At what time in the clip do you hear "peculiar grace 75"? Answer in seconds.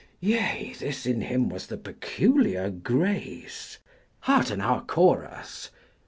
1.77-3.77